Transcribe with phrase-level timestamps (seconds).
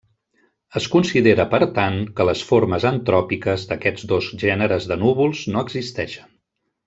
[0.79, 6.27] Es considera, per tant, que les formes antròpiques d'aquests dos gèneres de núvols no existeixen.